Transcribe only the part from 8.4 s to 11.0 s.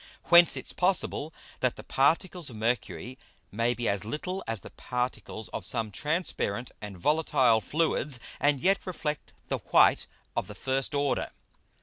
yet reflect the white of the first